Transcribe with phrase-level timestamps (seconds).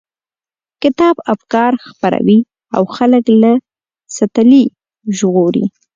[0.83, 2.39] کتاب افکار خپروي
[2.75, 3.51] او خلک له
[4.15, 4.63] سلطې
[5.17, 5.65] ژغوري.